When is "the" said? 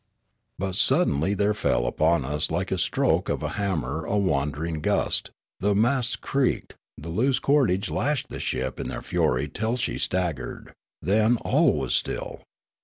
2.69-2.79, 5.59-5.75, 6.97-7.09, 8.29-8.39